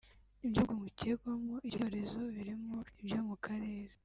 Ibyo 0.45 0.61
bihugu 0.65 0.81
bikekwamo 0.87 1.55
icyo 1.59 1.69
cyorezo 1.77 2.19
birimo 2.35 2.77
ibyo 3.01 3.19
mu 3.27 3.35
karere 3.45 3.93